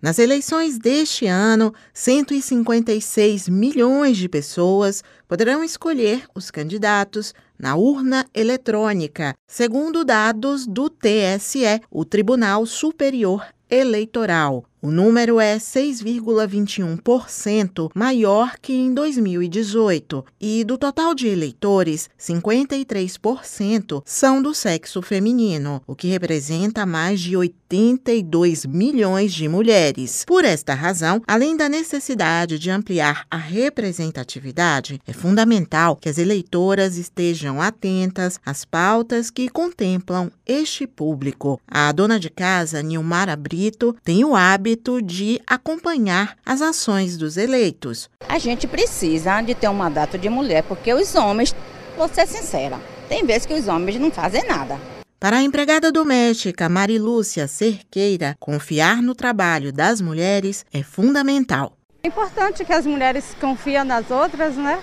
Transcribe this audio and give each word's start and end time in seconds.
Nas 0.00 0.20
eleições 0.20 0.78
deste 0.78 1.26
ano, 1.26 1.74
156 1.92 3.48
milhões 3.48 4.16
de 4.16 4.28
pessoas 4.28 5.02
poderão 5.26 5.64
escolher 5.64 6.24
os 6.32 6.52
candidatos 6.52 7.34
na 7.58 7.74
urna 7.74 8.24
eletrônica, 8.32 9.34
segundo 9.48 10.04
dados 10.04 10.68
do 10.68 10.88
TSE, 10.88 11.80
o 11.90 12.04
Tribunal 12.04 12.64
Superior 12.64 13.44
Eleitoral. 13.68 14.67
O 14.80 14.92
número 14.92 15.40
é 15.40 15.56
6,21% 15.56 17.90
maior 17.96 18.56
que 18.62 18.72
em 18.72 18.94
2018 18.94 20.24
e 20.40 20.62
do 20.62 20.78
total 20.78 21.16
de 21.16 21.26
eleitores, 21.26 22.08
53% 22.16 24.00
são 24.04 24.40
do 24.40 24.54
sexo 24.54 25.02
feminino, 25.02 25.82
o 25.84 25.96
que 25.96 26.06
representa 26.06 26.86
mais 26.86 27.20
de 27.20 27.36
82 27.36 28.66
milhões 28.66 29.34
de 29.34 29.48
mulheres. 29.48 30.24
Por 30.24 30.44
esta 30.44 30.74
razão, 30.74 31.20
além 31.26 31.56
da 31.56 31.68
necessidade 31.68 32.56
de 32.56 32.70
ampliar 32.70 33.26
a 33.28 33.36
representatividade, 33.36 35.00
é 35.04 35.12
fundamental 35.12 35.96
que 35.96 36.08
as 36.08 36.18
eleitoras 36.18 36.96
estejam 36.96 37.60
atentas 37.60 38.38
às 38.46 38.64
pautas 38.64 39.28
que 39.28 39.48
contemplam 39.48 40.30
este 40.46 40.86
público. 40.86 41.60
A 41.66 41.90
dona 41.90 42.20
de 42.20 42.30
casa, 42.30 42.80
Nilmara 42.80 43.34
Brito, 43.34 43.96
tem 44.04 44.24
o 44.24 44.36
hábito 44.36 44.67
hábito 44.68 45.00
de 45.00 45.40
acompanhar 45.46 46.36
as 46.44 46.60
ações 46.60 47.16
dos 47.16 47.38
eleitos. 47.38 48.10
A 48.28 48.38
gente 48.38 48.66
precisa 48.66 49.40
de 49.40 49.54
ter 49.54 49.68
um 49.68 49.74
mandato 49.74 50.18
de 50.18 50.28
mulher, 50.28 50.62
porque 50.64 50.92
os 50.92 51.14
homens, 51.14 51.54
vou 51.96 52.08
ser 52.08 52.26
sincera, 52.26 52.78
tem 53.08 53.24
vezes 53.24 53.46
que 53.46 53.54
os 53.54 53.66
homens 53.66 53.98
não 53.98 54.10
fazem 54.10 54.46
nada. 54.46 54.78
Para 55.18 55.38
a 55.38 55.42
empregada 55.42 55.90
doméstica 55.90 56.68
Marilúcia 56.68 57.48
Cerqueira, 57.48 58.36
confiar 58.38 59.00
no 59.02 59.14
trabalho 59.14 59.72
das 59.72 60.00
mulheres 60.00 60.66
é 60.72 60.82
fundamental. 60.82 61.72
É 62.02 62.08
importante 62.08 62.64
que 62.64 62.72
as 62.72 62.84
mulheres 62.84 63.24
confiem 63.40 63.84
nas 63.84 64.10
outras, 64.10 64.54
né? 64.54 64.80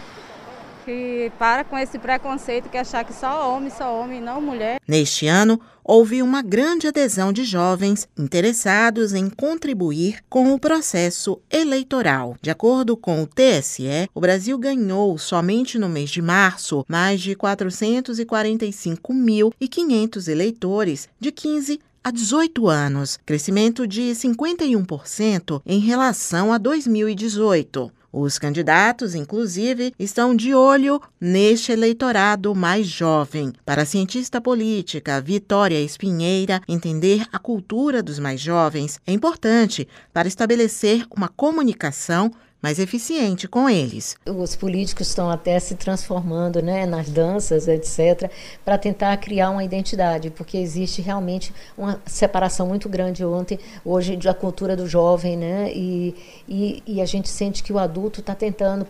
Que 0.85 1.31
para 1.39 1.63
com 1.63 1.75
esse 1.77 1.97
preconceito 1.97 2.69
que 2.69 2.77
achar 2.77 3.03
que 3.03 3.11
só 3.11 3.51
homem, 3.51 3.71
só 3.71 3.99
homem, 3.99 4.21
não 4.21 4.39
mulher. 4.39 4.79
Neste 4.87 5.25
ano, 5.25 5.59
houve 5.83 6.21
uma 6.21 6.43
grande 6.43 6.87
adesão 6.87 7.33
de 7.33 7.43
jovens 7.43 8.07
interessados 8.15 9.11
em 9.13 9.27
contribuir 9.27 10.19
com 10.29 10.53
o 10.53 10.59
processo 10.59 11.41
eleitoral. 11.51 12.37
De 12.39 12.51
acordo 12.51 12.95
com 12.95 13.23
o 13.23 13.27
TSE, 13.27 14.07
o 14.13 14.21
Brasil 14.21 14.55
ganhou 14.59 15.17
somente 15.17 15.79
no 15.79 15.89
mês 15.89 16.11
de 16.11 16.21
março 16.21 16.85
mais 16.87 17.19
de 17.19 17.35
445.500 17.35 20.27
eleitores 20.27 21.09
de 21.19 21.31
15 21.31 21.79
a 22.03 22.11
18 22.11 22.67
anos, 22.67 23.17
crescimento 23.25 23.87
de 23.87 24.11
51% 24.11 25.63
em 25.65 25.79
relação 25.79 26.53
a 26.53 26.59
2018. 26.59 27.91
Os 28.17 28.39
candidatos, 28.39 29.13
inclusive, 29.13 29.93
estão 29.99 30.33
de 30.33 30.55
olho 30.55 31.01
neste 31.19 31.73
eleitorado 31.73 32.55
mais 32.55 32.87
jovem. 32.87 33.51
Para 33.65 33.81
a 33.81 33.85
cientista 33.85 34.39
política 34.39 35.19
Vitória 35.19 35.81
Espinheira, 35.81 36.61
entender 36.65 37.27
a 37.29 37.37
cultura 37.37 38.01
dos 38.01 38.17
mais 38.17 38.39
jovens 38.39 39.01
é 39.05 39.11
importante 39.11 39.85
para 40.13 40.29
estabelecer 40.29 41.05
uma 41.13 41.27
comunicação 41.27 42.31
mais 42.65 42.79
eficiente 42.79 43.47
com 43.47 43.69
eles. 43.69 44.17
Os 44.25 44.55
políticos 44.55 45.09
estão 45.09 45.29
até 45.29 45.59
se 45.59 45.75
transformando 45.75 46.63
né, 46.63 46.87
nas 46.87 47.07
danças, 47.07 47.67
etc., 47.67 48.31
para 48.65 48.75
tentar 48.75 49.15
criar 49.17 49.51
uma 49.51 49.63
identidade, 49.63 50.31
porque 50.31 50.57
existe 50.57 50.99
realmente 50.99 51.53
uma 51.77 52.01
separação 52.07 52.65
muito 52.65 52.89
grande 52.89 53.23
ontem, 53.23 53.59
hoje 53.85 54.17
da 54.17 54.33
cultura 54.33 54.75
do 54.75 54.87
jovem, 54.87 55.37
né, 55.37 55.71
e, 55.75 56.15
e, 56.49 56.81
e 56.87 57.01
a 57.01 57.05
gente 57.05 57.29
sente 57.29 57.61
que 57.61 57.71
o 57.71 57.77
adulto 57.77 58.19
está 58.19 58.33
tentando 58.33 58.87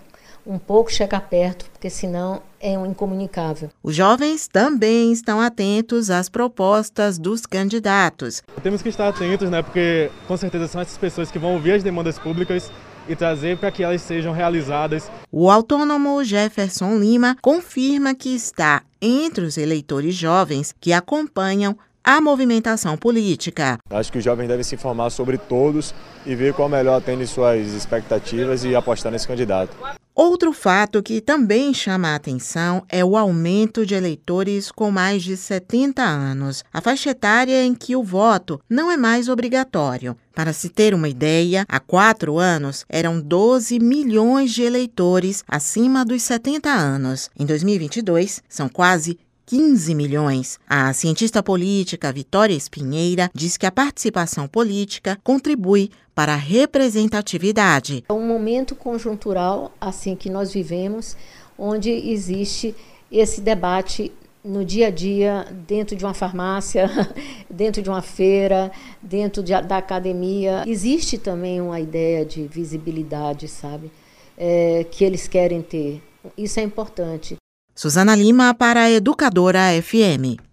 um 0.47 0.57
pouco 0.57 0.89
chegar 0.89 1.21
perto, 1.21 1.65
porque 1.71 1.89
senão 1.89 2.41
é 2.61 2.77
um 2.77 2.85
incomunicável. 2.85 3.69
Os 3.83 3.93
jovens 3.93 4.47
também 4.47 5.11
estão 5.11 5.41
atentos 5.41 6.09
às 6.09 6.29
propostas 6.29 7.17
dos 7.17 7.45
candidatos. 7.45 8.41
Temos 8.63 8.81
que 8.81 8.89
estar 8.89 9.09
atentos, 9.09 9.49
né? 9.49 9.61
Porque 9.61 10.09
com 10.27 10.37
certeza 10.37 10.67
são 10.67 10.79
essas 10.79 10.97
pessoas 10.97 11.29
que 11.29 11.39
vão 11.39 11.55
ouvir 11.55 11.73
as 11.73 11.83
demandas 11.83 12.17
públicas 12.19 12.71
e 13.07 13.15
trazer 13.15 13.57
para 13.57 13.71
que 13.71 13.83
elas 13.83 14.01
sejam 14.01 14.33
realizadas. 14.33 15.11
O 15.31 15.49
autônomo 15.49 16.23
Jefferson 16.23 16.97
Lima 16.97 17.35
confirma 17.41 18.15
que 18.15 18.35
está 18.35 18.81
entre 19.01 19.45
os 19.45 19.57
eleitores 19.57 20.15
jovens 20.15 20.73
que 20.79 20.93
acompanham 20.93 21.77
a 22.03 22.21
movimentação 22.21 22.95
política. 22.95 23.79
Acho 23.89 24.11
que 24.11 24.19
os 24.19 24.23
jovens 24.23 24.47
devem 24.47 24.63
se 24.63 24.75
informar 24.75 25.09
sobre 25.09 25.37
todos 25.37 25.93
e 26.25 26.35
ver 26.35 26.53
qual 26.53 26.69
melhor 26.69 26.97
atende 26.97 27.25
suas 27.25 27.73
expectativas 27.73 28.63
e 28.63 28.75
apostar 28.75 29.11
nesse 29.11 29.27
candidato. 29.27 29.75
Outro 30.15 30.53
fato 30.53 31.03
que 31.03 31.19
também 31.19 31.73
chama 31.73 32.07
a 32.07 32.15
atenção 32.15 32.85
é 32.87 33.03
o 33.03 33.17
aumento 33.17 33.85
de 33.85 33.95
eleitores 33.95 34.71
com 34.71 34.89
mais 34.89 35.21
de 35.21 35.35
70 35.35 36.01
anos, 36.01 36.63
a 36.71 36.79
faixa 36.79 37.09
etária 37.09 37.65
em 37.65 37.75
que 37.75 37.97
o 37.97 38.01
voto 38.01 38.61
não 38.69 38.89
é 38.89 38.95
mais 38.95 39.27
obrigatório. 39.27 40.15
Para 40.33 40.53
se 40.53 40.69
ter 40.69 40.93
uma 40.93 41.09
ideia, 41.09 41.65
há 41.67 41.81
quatro 41.81 42.39
anos 42.39 42.85
eram 42.87 43.19
12 43.19 43.77
milhões 43.79 44.53
de 44.53 44.63
eleitores 44.63 45.43
acima 45.47 46.05
dos 46.05 46.23
70 46.23 46.69
anos. 46.69 47.29
Em 47.37 47.45
2022, 47.45 48.41
são 48.47 48.69
quase 48.69 49.19
15 49.45 49.93
milhões. 49.93 50.59
A 50.67 50.91
cientista 50.93 51.43
política 51.43 52.11
Vitória 52.11 52.53
Espinheira 52.53 53.29
diz 53.33 53.57
que 53.57 53.65
a 53.65 53.71
participação 53.71 54.47
política 54.47 55.17
contribui 55.23 55.91
para 56.15 56.33
a 56.33 56.37
representatividade. 56.37 58.03
É 58.07 58.13
um 58.13 58.25
momento 58.25 58.75
conjuntural 58.75 59.71
assim 59.79 60.15
que 60.15 60.29
nós 60.29 60.53
vivemos, 60.53 61.15
onde 61.57 61.91
existe 61.91 62.75
esse 63.11 63.41
debate 63.41 64.11
no 64.43 64.63
dia 64.63 64.87
a 64.87 64.91
dia, 64.91 65.47
dentro 65.67 65.95
de 65.95 66.05
uma 66.05 66.13
farmácia, 66.13 66.87
dentro 67.49 67.81
de 67.81 67.89
uma 67.89 68.01
feira, 68.01 68.71
dentro 69.01 69.41
de, 69.41 69.59
da 69.61 69.77
academia. 69.77 70.63
Existe 70.67 71.17
também 71.17 71.59
uma 71.59 71.79
ideia 71.79 72.23
de 72.23 72.47
visibilidade, 72.47 73.47
sabe? 73.47 73.91
É, 74.37 74.85
que 74.91 75.03
eles 75.03 75.27
querem 75.27 75.61
ter. 75.61 76.01
Isso 76.37 76.59
é 76.59 76.63
importante. 76.63 77.35
Suzana 77.75 78.15
Lima 78.15 78.53
para 78.53 78.83
a 78.83 78.89
Educadora 78.89 79.73
FM. 79.73 80.44